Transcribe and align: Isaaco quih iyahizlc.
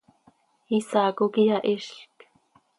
Isaaco 0.77 1.23
quih 1.33 1.43
iyahizlc. 1.47 2.17